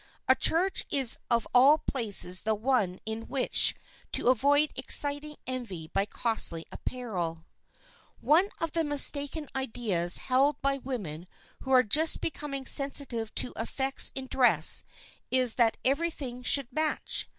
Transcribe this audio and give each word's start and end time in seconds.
A 0.27 0.33
church 0.33 0.83
is 0.89 1.19
of 1.29 1.47
all 1.53 1.77
places 1.77 2.41
the 2.41 2.55
one 2.55 2.99
in 3.05 3.27
which 3.27 3.75
to 4.13 4.29
avoid 4.29 4.71
exciting 4.75 5.35
envy 5.45 5.89
by 5.93 6.07
costly 6.07 6.65
apparel. 6.71 7.45
One 8.19 8.49
of 8.59 8.71
the 8.71 8.83
mistaken 8.83 9.47
ideas 9.55 10.17
held 10.17 10.59
by 10.59 10.79
women 10.79 11.27
who 11.59 11.69
are 11.71 11.83
just 11.83 12.19
becoming 12.19 12.65
sensitive 12.65 13.35
to 13.35 13.53
effects 13.55 14.11
in 14.15 14.25
dress 14.25 14.81
is 15.29 15.53
that 15.53 15.77
everything 15.85 16.41
should 16.41 16.73
match. 16.73 17.27